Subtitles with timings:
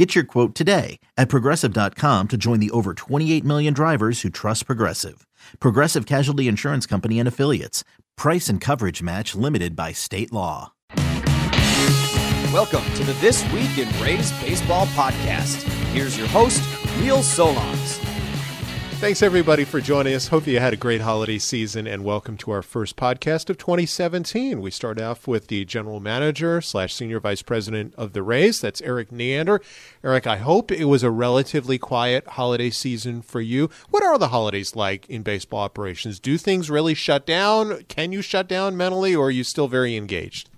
[0.00, 4.64] Get your quote today at progressive.com to join the over 28 million drivers who trust
[4.64, 5.26] Progressive.
[5.58, 7.84] Progressive Casualty Insurance Company and Affiliates.
[8.16, 10.72] Price and coverage match limited by state law.
[12.50, 15.64] Welcome to the This Week in Rays Baseball podcast.
[15.92, 16.62] Here's your host,
[16.98, 18.09] Neil Solondz.
[19.00, 20.28] Thanks everybody for joining us.
[20.28, 24.60] Hope you had a great holiday season and welcome to our first podcast of 2017.
[24.60, 28.60] We start off with the general manager slash senior vice president of the Rays.
[28.60, 29.62] That's Erik Neander.
[30.04, 33.70] Erik, I hope it was a relatively quiet holiday season for you.
[33.88, 36.20] What are the holidays like in baseball operations?
[36.20, 37.84] Do things really shut down?
[37.84, 40.50] Can you shut down mentally or are you still very engaged?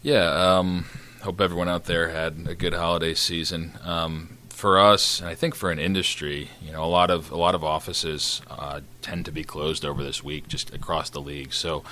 [0.00, 0.86] Yeah, um,
[1.20, 3.78] hope everyone out there had a good holiday season.
[3.84, 7.36] Um, for us, and I think for an industry, you know, a lot of a
[7.36, 11.52] lot of offices uh, tend to be closed over this week, just across the league.
[11.52, 11.82] So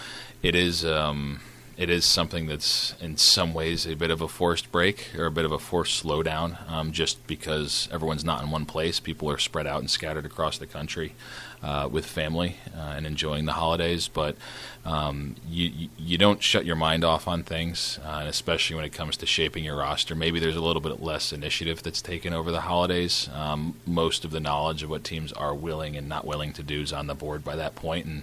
[0.41, 1.41] it is um,
[1.77, 5.33] it is something that's in some ways a bit of a forced break or a
[5.33, 9.01] bit of a forced slowdown, um, just because everyone's not in one place.
[9.01, 11.15] People are spread out and scattered across the country
[11.63, 14.09] uh, with family uh, and enjoying the holidays.
[14.09, 14.37] But
[14.85, 18.93] um, you you don't shut your mind off on things, uh, and especially when it
[18.93, 20.15] comes to shaping your roster.
[20.15, 23.29] Maybe there's a little bit less initiative that's taken over the holidays.
[23.35, 26.81] Um, most of the knowledge of what teams are willing and not willing to do
[26.81, 28.23] is on the board by that point, and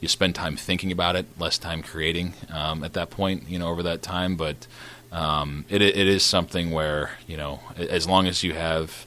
[0.00, 3.48] you spend time thinking about it, less time creating um, at that point.
[3.48, 4.66] You know, over that time, but.
[5.10, 9.06] Um, it, it is something where you know, as long as you have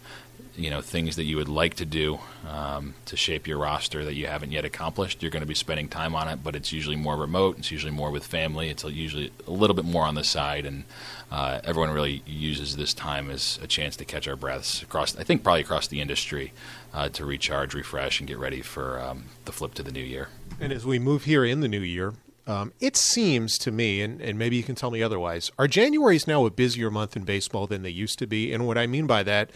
[0.57, 4.13] you know things that you would like to do um, to shape your roster that
[4.13, 5.21] you haven't yet accomplished.
[5.21, 7.57] You're going to be spending time on it, but it's usually more remote.
[7.57, 8.69] It's usually more with family.
[8.69, 10.83] It's usually a little bit more on the side, and
[11.31, 15.17] uh, everyone really uses this time as a chance to catch our breaths across.
[15.17, 16.53] I think probably across the industry
[16.93, 20.29] uh, to recharge, refresh, and get ready for um, the flip to the new year.
[20.59, 22.13] And as we move here in the new year,
[22.47, 26.15] um, it seems to me, and, and maybe you can tell me otherwise, our January
[26.15, 28.53] is now a busier month in baseball than they used to be.
[28.53, 29.49] And what I mean by that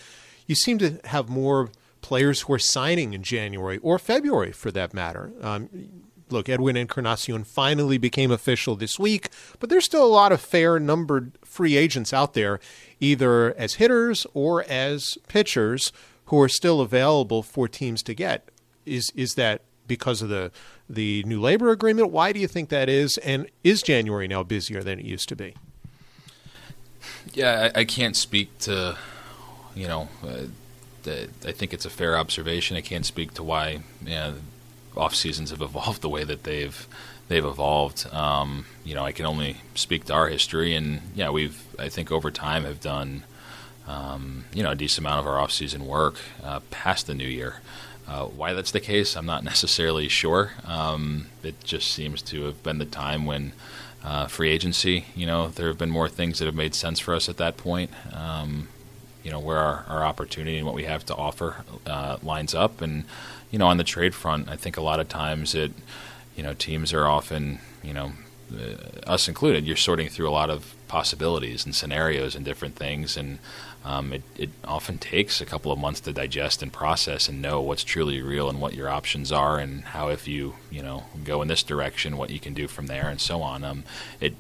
[0.50, 1.70] you seem to have more
[2.02, 5.32] players who are signing in January or February, for that matter.
[5.42, 5.70] Um,
[6.32, 9.30] look, Edwin Encarnacion finally became official this week,
[9.60, 12.60] but there's still a lot of fair numbered free agents out there,
[13.00, 15.94] either as hitters or as pitchers,
[16.26, 18.50] who are still available for teams to get.
[18.88, 20.52] Is is that because of the
[20.90, 22.10] the new labor agreement?
[22.10, 23.20] Why do you think that is?
[23.20, 25.54] And is January now busier than it used to be?
[27.34, 28.98] Yeah, I, I can't speak to
[29.80, 30.48] you know, uh,
[31.46, 32.76] I think it's a fair observation.
[32.76, 34.36] I can't speak to why you know,
[34.98, 36.88] off seasons have evolved the way that they've
[37.30, 38.06] they've evolved.
[38.14, 42.12] Um, you know, I can only speak to our history, and yeah, we've I think
[42.12, 43.24] over time have done
[43.88, 47.28] um, you know a decent amount of our off season work uh, past the new
[47.28, 47.62] year.
[48.06, 50.52] Uh, why that's the case, I'm not necessarily sure.
[50.66, 53.54] Um, it just seems to have been the time when
[54.04, 57.14] uh, free agency, you know, there have been more things that have made sense for
[57.14, 57.92] us at that point.
[58.14, 58.68] Um,
[59.24, 62.82] you know where our, our opportunity and what we have to offer uh, lines up.
[62.82, 63.04] And
[63.52, 65.72] you know, on the trade front, I think a lot of times it,
[66.36, 68.12] you know, teams are often, you know,
[68.54, 73.16] uh, us included, you're sorting through a lot of possibilities and scenarios and different things,
[73.18, 73.40] and
[73.86, 77.62] um, it, it often takes a couple of months to digest and process and know
[77.62, 81.42] what's truly real and what your options are, and how if you you know go
[81.42, 83.64] in this direction, what you can do from there, and so on.
[83.64, 83.84] Um,
[84.20, 84.34] it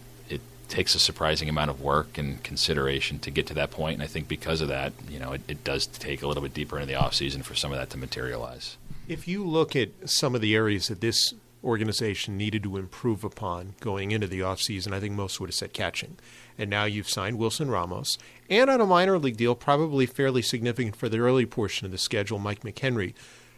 [0.69, 3.95] takes a surprising amount of work and consideration to get to that point.
[3.95, 6.53] And I think because of that, you know, it, it does take a little bit
[6.53, 8.77] deeper into the off season for some of that to materialize.
[9.07, 13.73] If you look at some of the areas that this organization needed to improve upon
[13.81, 16.17] going into the off season, I think most would have said catching.
[16.57, 18.17] And now you've signed Wilson Ramos,
[18.49, 21.97] and on a minor league deal, probably fairly significant for the early portion of the
[21.97, 23.13] schedule, Mike McKenry.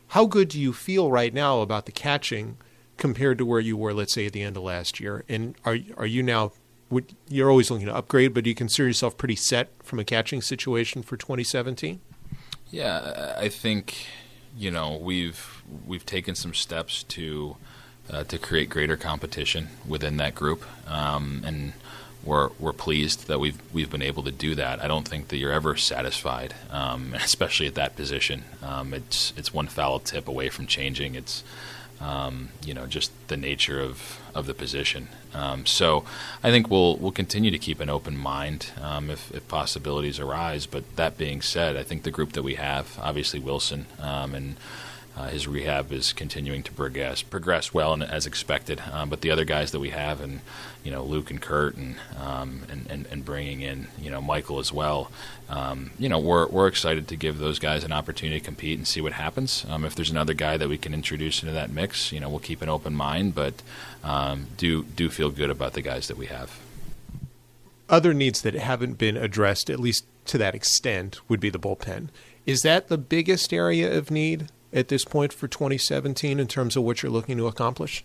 [0.10, 2.58] How good do you feel right now about the catching
[2.98, 5.24] compared to where you were, let's say, at the end of last year?
[5.30, 6.52] And are are you now
[6.92, 10.04] would, you're always looking to upgrade, but do you consider yourself pretty set from a
[10.04, 12.00] catching situation for 2017?
[12.70, 14.08] Yeah, I think
[14.56, 17.58] you know we've we've taken some steps to
[18.10, 21.74] uh, to create greater competition within that group, um, and
[22.24, 24.84] we're we're pleased that we've we've been able to do that.
[24.84, 28.44] I don't think that you're ever satisfied, um, especially at that position.
[28.62, 31.16] Um, it's it's one foul tip away from changing.
[31.16, 31.44] It's
[32.02, 35.08] um, you know, just the nature of, of the position.
[35.34, 36.04] Um, so
[36.44, 40.66] I think we'll we'll continue to keep an open mind um, if, if, possibilities arise.
[40.66, 44.56] But that being said, I think the group that we have, obviously Wilson, um, and
[45.16, 48.82] uh, his rehab is continuing to progress progress well and as expected.
[48.92, 50.40] Um, but the other guys that we have, and
[50.84, 54.60] you know Luke and Curt, and um, and, and, and bringing in you know Michael
[54.60, 55.12] as well.
[55.50, 58.88] Um, you know we're we're excited to give those guys an opportunity to compete and
[58.88, 59.66] see what happens.
[59.70, 62.40] Um, if there's another guy that we can introduce into that mix, you know we'll
[62.40, 63.56] keep an open mind, but
[64.04, 66.58] um, do do feel good about the guys that we have.
[67.90, 72.08] Other needs that haven't been addressed, at least to that extent, would be the bullpen.
[72.46, 76.84] Is that the biggest area of need at this point for 2017 in terms of
[76.84, 78.04] what you're looking to accomplish?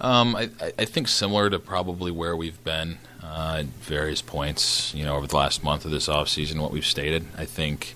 [0.00, 5.04] Um, I, I, think similar to probably where we've been uh, at various points, you
[5.04, 7.24] know, over the last month of this offseason, what we've stated.
[7.38, 7.94] I think,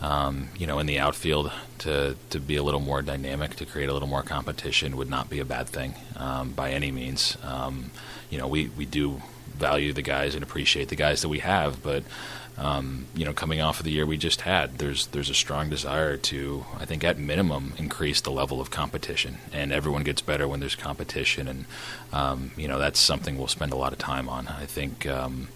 [0.00, 3.88] um, you know, in the outfield, to, to be a little more dynamic, to create
[3.88, 7.38] a little more competition would not be a bad thing um, by any means.
[7.44, 7.92] Um,
[8.30, 9.22] you know, we, we do
[9.54, 12.02] value the guys and appreciate the guys that we have, but
[12.56, 15.68] um, you know, coming off of the year we just had, there's there's a strong
[15.70, 19.38] desire to, I think, at minimum, increase the level of competition.
[19.52, 21.64] And everyone gets better when there's competition, and
[22.12, 24.48] um, you know that's something we'll spend a lot of time on.
[24.48, 25.06] I think.
[25.06, 25.48] Um,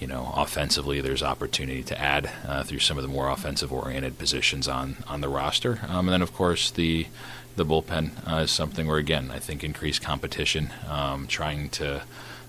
[0.00, 4.66] you know, offensively, there's opportunity to add uh, through some of the more offensive-oriented positions
[4.66, 7.06] on on the roster, um, and then of course the
[7.54, 12.02] the bullpen uh, is something where again I think increased competition, um, trying to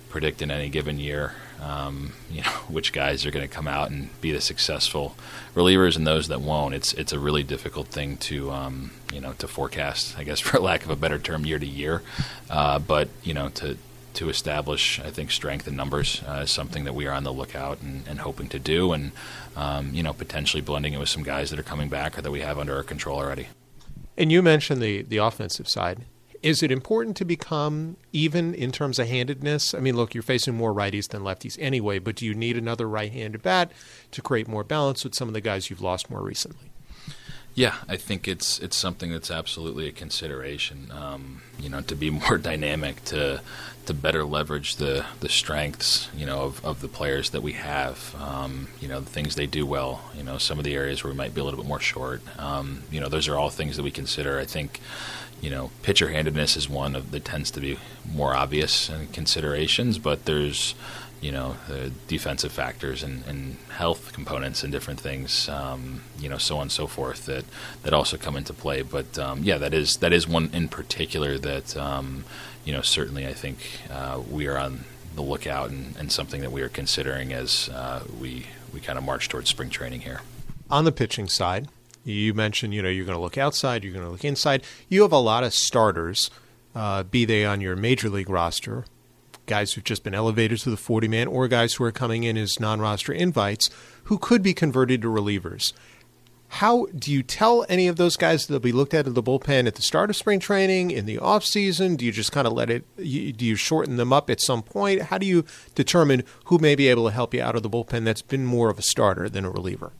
[0.10, 1.34] predict in any given year
[1.64, 5.16] um, you know which guys are going to come out and be the successful
[5.56, 6.74] relievers and those that won't.
[6.74, 10.18] It's it's a really difficult thing to um, you know to forecast.
[10.18, 12.02] I guess for lack of a better term, year to year.
[12.50, 13.78] Uh, but you know to
[14.16, 17.34] to establish, I think, strength in numbers uh, is something that we are on the
[17.34, 19.12] lookout and, and hoping to do, and
[19.56, 22.32] um, you know potentially blending it with some guys that are coming back or that
[22.32, 23.48] we have under our control already.
[24.18, 26.06] And you mentioned the the offensive side
[26.44, 29.74] is it important to become even in terms of handedness?
[29.74, 32.88] I mean, look, you're facing more righties than lefties anyway, but do you need another
[32.88, 33.72] right handed bat
[34.12, 36.70] to create more balance with some of the guys you've lost more recently?
[37.56, 40.92] Yeah, I think it's it's something that's absolutely a consideration.
[40.92, 43.42] Um, you know, to be more dynamic, to
[43.86, 48.16] to better leverage the the strengths, you know, of, of the players that we have.
[48.20, 50.02] Um, you know, the things they do well.
[50.16, 52.22] You know, some of the areas where we might be a little bit more short.
[52.40, 54.40] Um, you know, those are all things that we consider.
[54.40, 54.80] I think
[55.44, 57.78] you know, pitcher handedness is one of that tends to be
[58.10, 60.74] more obvious considerations, but there's,
[61.20, 61.58] you know,
[62.08, 66.72] defensive factors and, and, health components and different things, um, you know, so on and
[66.72, 67.44] so forth that,
[67.82, 68.84] that also come into play.
[68.84, 72.24] But um, yeah, that is that is one in particular that, um,
[72.64, 73.58] you know, certainly I think
[73.92, 74.86] uh, we are on
[75.16, 79.04] the lookout and, and, something that we are considering as uh, we we kind of
[79.04, 80.22] march towards spring training here.
[80.70, 81.68] On the pitching side,
[82.04, 84.64] you mentioned, you know, you're going to look outside, you're going to look inside.
[84.90, 86.30] You have a lot of starters,
[86.76, 88.86] uh, be they on your major league roster,
[89.46, 92.38] guys who've just been elevated to the 40 man, or guys who are coming in
[92.38, 93.70] as non roster invites
[94.06, 95.74] who could be converted to relievers.
[96.58, 99.24] How do you tell any of those guys that they'll be looked at in the
[99.24, 101.96] bullpen at the start of spring training, in the off season?
[101.96, 102.86] Do you just kind of let it?
[102.96, 105.04] Do you shorten them up at some point?
[105.04, 108.06] How do you determine who may be able to help you out of the bullpen
[108.06, 109.94] that's been more of a starter than a reliever?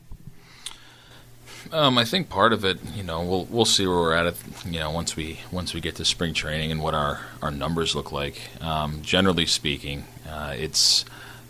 [1.72, 4.26] Um, I think part of it, you know, we'll we'll see where we're at.
[4.26, 7.50] It, you know, once we once we get to spring training and what our, our
[7.50, 8.40] numbers look like.
[8.60, 11.04] Um, generally speaking, uh, it's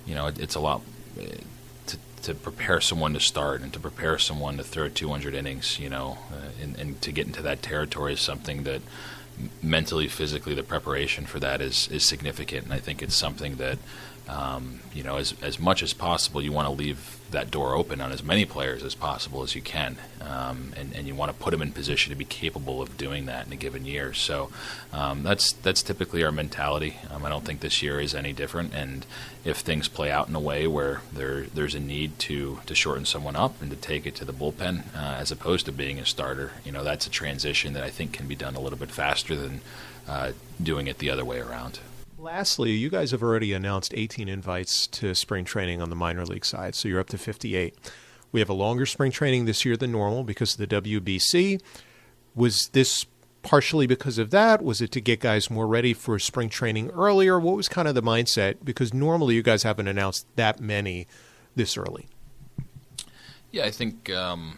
[0.07, 0.83] you know it, it's a lot
[1.19, 1.25] uh,
[1.87, 5.79] to to prepare someone to start and to prepare someone to throw 200 innings.
[5.79, 8.83] You know, uh, and, and to get into that territory is something that
[9.63, 12.65] mentally, physically, the preparation for that is is significant.
[12.65, 13.79] And I think it's something that
[14.29, 18.01] um, you know, as as much as possible, you want to leave that door open
[18.01, 21.37] on as many players as possible as you can, um, and and you want to
[21.37, 24.15] put them in position to be capable of doing that in a given year.
[24.15, 24.51] So
[24.93, 26.97] um, that's that's typically our mentality.
[27.11, 28.73] Um, I don't think this year is any different.
[28.75, 29.05] And
[29.45, 33.05] if things play out in a way where there there's a need to to shorten
[33.05, 36.07] someone up and to take it to the bullpen uh, as opposed to being a
[36.07, 38.91] starter, you know, that's a transition that I think can be done a little bit
[38.91, 39.61] faster than
[40.09, 41.81] uh, doing it the other way around.
[42.25, 46.47] Lastly, you guys have already announced 18 invites to spring training on the minor league
[46.47, 47.77] side, so you're up to 58.
[48.33, 51.61] We have a longer spring training this year than normal because of the WBC.
[52.35, 53.05] Was this
[53.43, 54.63] partially because of that?
[54.63, 57.39] Was it to get guys more ready for spring training earlier?
[57.39, 58.65] What was kind of the mindset?
[58.65, 61.07] Because normally you guys haven't announced that many
[61.55, 62.09] this early.
[63.51, 64.57] Yeah, I think um,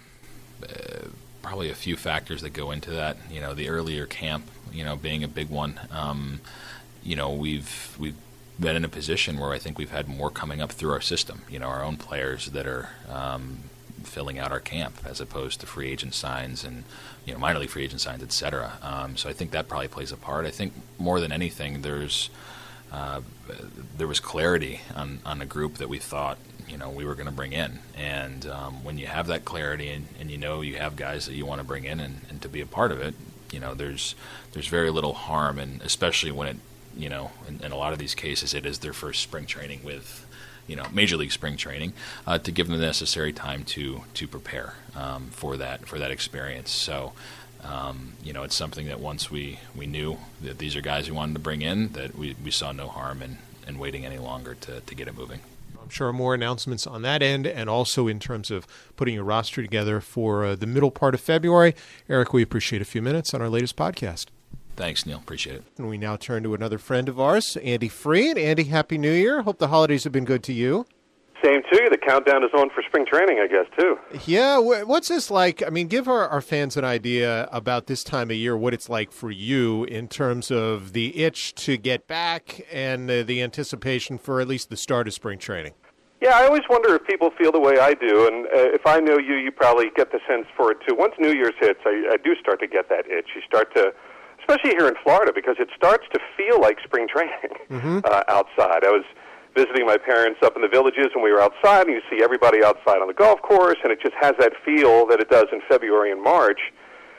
[0.62, 1.08] uh,
[1.42, 3.16] probably a few factors that go into that.
[3.28, 5.80] You know, the earlier camp, you know, being a big one.
[5.90, 6.40] Um,
[7.06, 8.16] you know, we've we've
[8.58, 11.42] been in a position where I think we've had more coming up through our system.
[11.48, 13.58] You know, our own players that are um,
[14.02, 16.84] filling out our camp as opposed to free agent signs and
[17.25, 18.78] you know minor league free agent signs, et cetera.
[18.82, 20.46] Um, so I think that probably plays a part.
[20.46, 22.28] I think more than anything, there's
[22.92, 23.20] uh,
[23.96, 27.26] there was clarity on, on a group that we thought you know we were going
[27.26, 27.78] to bring in.
[27.96, 31.34] And um, when you have that clarity and, and, you know you have guys that
[31.34, 33.14] you want to bring in and, and, to be a part of it,
[33.52, 34.16] you know there's
[34.52, 36.56] there's very little harm, and especially when it
[36.97, 39.81] you know in, in a lot of these cases it is their first spring training
[39.85, 40.26] with
[40.67, 41.93] you know major league spring training
[42.26, 46.11] uh, to give them the necessary time to to prepare um, for that for that
[46.11, 46.71] experience.
[46.71, 47.12] So.
[47.65, 51.17] Um, you know, it's something that once we, we knew that these are guys we
[51.17, 54.55] wanted to bring in, that we, we saw no harm in, in waiting any longer
[54.55, 55.41] to, to get it moving.
[55.87, 59.62] I'm sure more announcements on that end, and also in terms of putting your roster
[59.62, 61.75] together for uh, the middle part of February.
[62.09, 64.26] Erik, we appreciate a few minutes on our latest podcast.
[64.76, 65.18] Thanks, Neil.
[65.18, 65.64] Appreciate it.
[65.78, 68.38] And we now turn to another friend of ours, Andy Freed.
[68.38, 69.42] Andy, Happy New Year.
[69.42, 70.87] Hope the holidays have been good to you.
[71.45, 71.90] Same to you.
[71.90, 73.99] The countdown is on for spring training, I guess, too.
[74.26, 74.59] Yeah.
[74.59, 75.62] What's this like?
[75.62, 78.88] I mean, give our, our fans an idea about this time of year, what it's
[78.88, 84.18] like for you in terms of the itch to get back and uh, the anticipation
[84.18, 85.73] for at least the start of spring training.
[86.23, 89.00] Yeah, I always wonder if people feel the way I do, and uh, if I
[89.00, 90.95] know you, you probably get the sense for it too.
[90.95, 93.28] Once New Year's hits, I, I do start to get that itch.
[93.35, 93.92] You start to,
[94.47, 97.35] especially here in Florida, because it starts to feel like spring training
[97.71, 97.99] mm-hmm.
[98.05, 98.85] uh, outside.
[98.85, 99.05] I was
[99.57, 102.62] visiting my parents up in the villages and we were outside and you see everybody
[102.62, 105.62] outside on the golf course and it just has that feel that it does in
[105.67, 106.61] February and March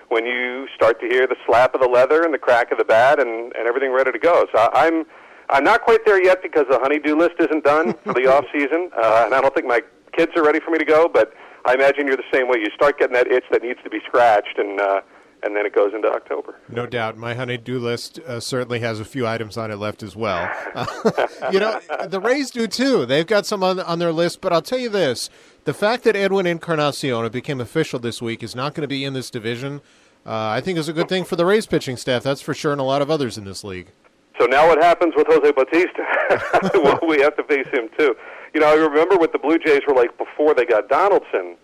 [0.09, 2.85] when you start to hear the slap of the leather and the crack of the
[2.85, 4.45] bat and, and everything ready to go.
[4.53, 5.05] So I'm
[5.49, 8.91] I'm not quite there yet because the honeydew list isn't done for the off season,
[8.97, 9.81] uh, and I don't think my
[10.11, 11.07] kids are ready for me to go.
[11.07, 12.59] But I imagine you're the same way.
[12.59, 15.01] You start getting that itch that needs to be scratched, and uh,
[15.43, 16.59] and then it goes into October.
[16.69, 17.17] No doubt.
[17.17, 20.49] My honey-do list uh, certainly has a few items on it left as well.
[21.51, 23.05] you know, the Rays do too.
[23.05, 25.29] They've got some on, on their list, but I'll tell you this
[25.65, 29.13] the fact that Edwin Encarnacion became official this week is not going to be in
[29.13, 29.81] this division.
[30.25, 32.23] Uh, I think is a good thing for the Rays pitching staff.
[32.23, 33.91] That's for sure, and a lot of others in this league.
[34.39, 36.71] So now what happens with Jose Bautista?
[36.83, 38.15] well, we have to face him too.
[38.53, 41.57] You know, I remember what the Blue Jays were like before they got Donaldson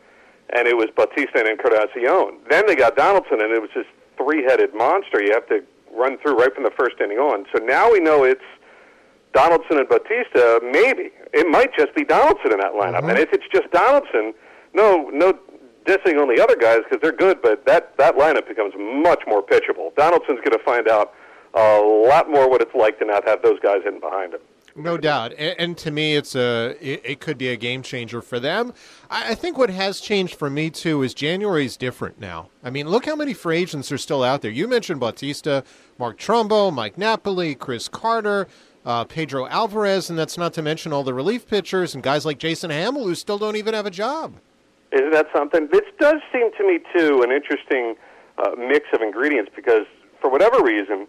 [0.55, 2.39] and it was Bautista and Encarnacion.
[2.49, 3.85] Then they got Donaldson, and it was this
[4.17, 7.45] three-headed monster you have to run through right from the first inning on.
[7.53, 8.41] So now we know it's
[9.33, 10.59] Donaldson and Bautista.
[10.63, 13.09] Maybe it might just be Donaldson in that lineup, mm-hmm.
[13.09, 14.33] and if it's just Donaldson,
[14.73, 15.33] no, no
[15.85, 19.43] dissing on the other guys because they're good, but that that lineup becomes much more
[19.43, 19.93] pitchable.
[19.95, 21.13] Donaldson's going to find out
[21.53, 24.41] a lot more what it's like to not have those guys in behind him.
[24.75, 28.23] No doubt, and, and, to me, it's a it, it, could be a game changer
[28.23, 28.73] for them.
[29.07, 32.49] I, I, think what has changed for me too is January is different now.
[32.63, 34.49] I mean, look how many free agents are still out there.
[34.49, 35.63] You mentioned Bautista,
[35.99, 38.47] Mark Trumbo, Mike Napoli, Chris Carter,
[38.83, 42.39] uh, Pedro Alvarez, and that's not to mention all the relief pitchers and guys like
[42.39, 44.37] Jason Hammel who still don't even have a job.
[44.91, 45.67] Isn't that something?
[45.71, 47.93] This does seem to me too an interesting
[48.39, 49.85] uh, mix of ingredients because
[50.19, 51.05] for whatever reason.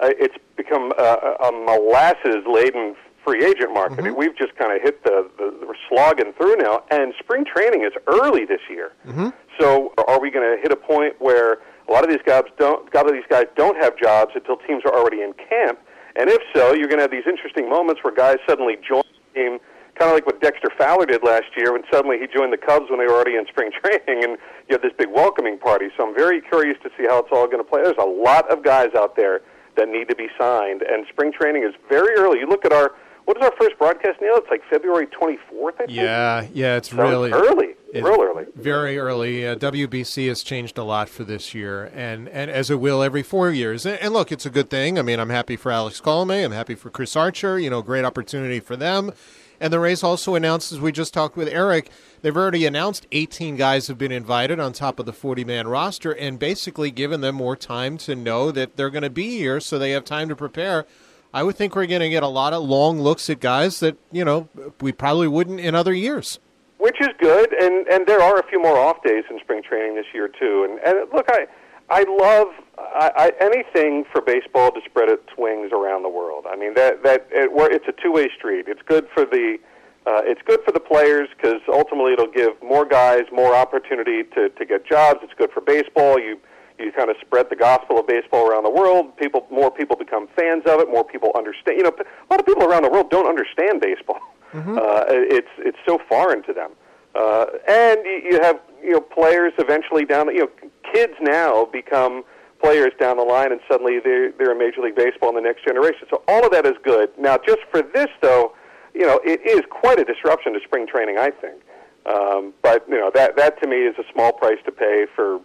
[0.00, 1.16] Uh, it's become uh,
[1.48, 2.94] a molasses laden
[3.28, 4.04] free agent market.
[4.04, 4.18] Mm-hmm.
[4.18, 7.92] We've just kind of hit the, the, the slogging through now, and spring training is
[8.06, 8.92] early this year.
[9.06, 9.28] Mm-hmm.
[9.60, 11.58] So, are we going to hit a point where
[11.88, 14.56] a lot of these guys don't, a lot of these guys don't have jobs until
[14.56, 15.78] teams are already in camp?
[16.16, 19.40] And if so, you're going to have these interesting moments where guys suddenly join the
[19.40, 19.58] team,
[19.98, 22.86] kind of like what Dexter Fowler did last year when suddenly he joined the Cubs
[22.88, 25.86] when they were already in spring training, and you have this big welcoming party.
[25.96, 27.82] So I'm very curious to see how it's all going to play.
[27.82, 29.42] There's a lot of guys out there
[29.76, 32.38] that need to be signed, and spring training is very early.
[32.40, 32.94] You look at our
[33.28, 34.36] what is our first broadcast, Neil?
[34.36, 35.90] It's like February 24th, I think.
[35.90, 37.74] Yeah, yeah, it's so really early.
[37.92, 38.46] It's real early.
[38.54, 39.46] Very early.
[39.46, 43.22] Uh, WBC has changed a lot for this year, and, and as it will every
[43.22, 43.84] four years.
[43.84, 44.98] And, and look, it's a good thing.
[44.98, 46.42] I mean, I'm happy for Alex Colome.
[46.42, 47.58] I'm happy for Chris Archer.
[47.58, 49.12] You know, great opportunity for them.
[49.60, 51.90] And the Rays also announced, as we just talked with Erik,
[52.22, 56.12] they've already announced 18 guys have been invited on top of the 40 man roster
[56.12, 59.78] and basically given them more time to know that they're going to be here so
[59.78, 60.86] they have time to prepare.
[61.32, 63.96] I would think we're going to get a lot of long looks at guys that
[64.10, 64.48] you know
[64.80, 66.38] we probably wouldn't in other years.
[66.78, 69.96] Which is good, and and there are a few more off days in spring training
[69.96, 70.66] this year too.
[70.68, 71.46] And and look, I
[71.90, 76.46] I love I, I, anything for baseball to spread its wings around the world.
[76.48, 78.66] I mean that that it, it's a two way street.
[78.68, 79.58] It's good for the
[80.06, 84.48] uh, it's good for the players because ultimately it'll give more guys more opportunity to
[84.48, 85.20] to get jobs.
[85.22, 86.18] It's good for baseball.
[86.18, 86.38] You
[86.78, 89.16] you kind of spread the gospel of baseball around the world.
[89.16, 90.88] People, more people become fans of it.
[90.88, 91.78] More people understand.
[91.78, 94.20] You know, a lot of people around the world don't understand baseball.
[94.52, 94.78] Mm-hmm.
[94.78, 96.70] Uh, it's it's so foreign to them.
[97.14, 100.28] Uh, and you have you know players eventually down.
[100.34, 100.50] You know,
[100.92, 102.24] kids now become
[102.60, 105.64] players down the line, and suddenly they're they're in Major League Baseball in the next
[105.64, 106.06] generation.
[106.10, 107.10] So all of that is good.
[107.18, 108.54] Now, just for this though,
[108.94, 111.18] you know, it is quite a disruption to spring training.
[111.18, 111.62] I think.
[112.06, 115.40] Um, but you know that that to me is a small price to pay for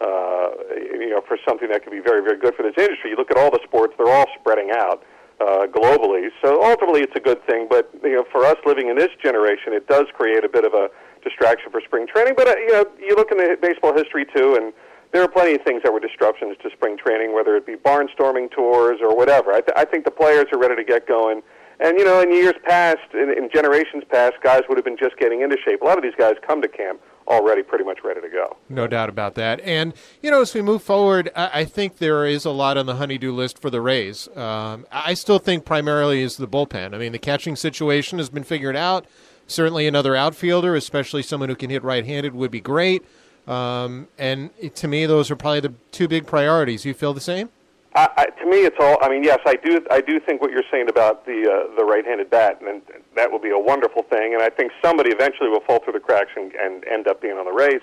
[0.00, 3.10] uh, you know, for something that could be very, very good for this industry.
[3.10, 5.02] You look at all the sports; they're all spreading out.
[5.38, 6.30] Uh, globally.
[6.42, 7.68] So ultimately, it's a good thing.
[7.70, 10.74] But you know, for us living in this generation, it does create a bit of
[10.74, 10.90] a
[11.22, 12.34] distraction for spring training.
[12.36, 14.72] But uh, you know, you look in the baseball history too, and
[15.12, 18.50] there are plenty of things that were disruptions to spring training, whether it be barnstorming
[18.50, 19.52] tours or whatever.
[19.52, 21.42] I, th- I think the players are ready to get going.
[21.80, 25.16] And you know, in years past, in, in generations past, guys would have been just
[25.16, 25.80] getting into shape.
[25.82, 28.56] A lot of these guys come to camp already pretty much ready to go.
[28.68, 29.60] No doubt about that.
[29.60, 29.92] And,
[30.22, 32.96] you know, as we move forward, I, I think there is a lot on the
[32.96, 34.28] honeydew list for the Rays.
[34.36, 36.94] Um, I still think primarily is the bullpen.
[36.94, 39.06] I mean, the catching situation has been figured out.
[39.46, 43.04] Certainly another outfielder, especially someone who can hit right handed, would be great.
[43.46, 46.84] Um, and to me, those are probably the two big priorities.
[46.84, 47.48] You feel the same?
[47.94, 48.98] I, I, to me, it's all.
[49.00, 49.80] I mean, yes, I do.
[49.90, 52.82] I do think what you're saying about the uh, the right-handed bat, and
[53.16, 54.34] that will be a wonderful thing.
[54.34, 57.38] And I think somebody eventually will fall through the cracks and, and end up being
[57.38, 57.80] on the Rays.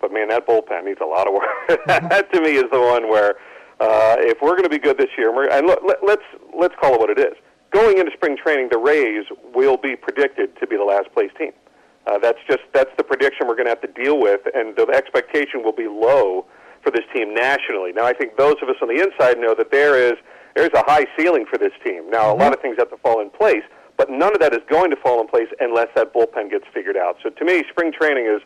[0.00, 1.80] But man, that bullpen needs a lot of work.
[1.86, 3.36] that to me is the one where,
[3.80, 6.94] uh, if we're going to be good this year, we're, and let, let's let's call
[6.94, 7.34] it what it is.
[7.72, 11.52] Going into spring training, the Rays will be predicted to be the last place team.
[12.06, 14.86] Uh, that's just that's the prediction we're going to have to deal with, and the
[14.94, 16.46] expectation will be low
[16.86, 17.90] for this team nationally.
[17.90, 20.14] Now, I think those of us on the inside know that there is
[20.54, 22.08] there's a high ceiling for this team.
[22.08, 23.66] Now, a lot of things have to fall in place,
[23.98, 26.96] but none of that is going to fall in place unless that bullpen gets figured
[26.96, 27.16] out.
[27.22, 28.40] So, to me, spring training is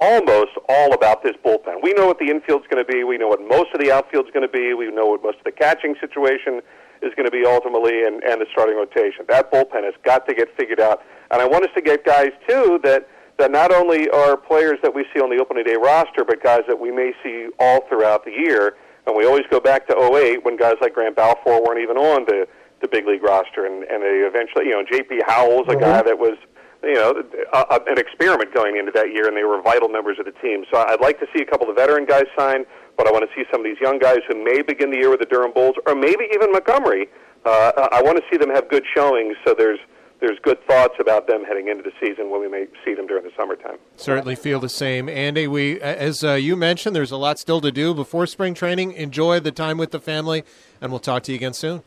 [0.00, 1.82] almost all about this bullpen.
[1.82, 3.04] We know what the infield's going to be.
[3.04, 4.72] We know what most of the outfield's going to be.
[4.72, 6.62] We know what most of the catching situation
[7.02, 9.26] is going to be ultimately, and, and the starting rotation.
[9.28, 11.02] That bullpen has got to get figured out.
[11.30, 13.06] And I want us to get guys too that
[13.38, 16.62] that not only are players that we see on the opening day roster, but guys
[16.68, 18.76] that we may see all throughout the year.
[19.06, 22.24] And we always go back to 08 when guys like Grant Balfour weren't even on
[22.26, 22.46] the,
[22.80, 23.66] the big league roster.
[23.66, 25.22] And, and they eventually, you know, J.P.
[25.26, 26.38] Howell's a guy that was,
[26.84, 27.22] you know,
[27.52, 30.36] a, a, an experiment going into that year, and they were vital members of the
[30.38, 30.64] team.
[30.70, 32.64] So I'd like to see a couple of veteran guys sign,
[32.96, 35.10] but I want to see some of these young guys who may begin the year
[35.10, 37.08] with the Durham Bulls, or maybe even Montgomery.
[37.44, 39.80] Uh, I want to see them have good showings so there's–
[40.22, 43.24] there's good thoughts about them heading into the season when we may see them during
[43.24, 43.76] the summertime.
[43.96, 45.48] Certainly feel the same, Andy.
[45.48, 48.92] We, as uh, you mentioned, there's a lot still to do before spring training.
[48.92, 50.44] Enjoy the time with the family,
[50.80, 51.82] and we'll talk to you again soon.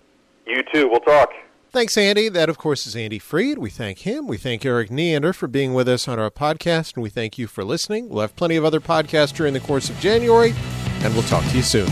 [0.45, 0.89] You too.
[0.89, 1.31] We'll talk.
[1.71, 2.29] Thanks, Andy.
[2.29, 3.57] That, of course, is Andy Freed.
[3.57, 4.27] We thank him.
[4.27, 7.47] We thank Erik Neander for being with us on our podcast, and we thank you
[7.47, 8.09] for listening.
[8.09, 10.53] We'll have plenty of other podcasts during the course of January,
[11.01, 11.89] and we'll talk to you soon.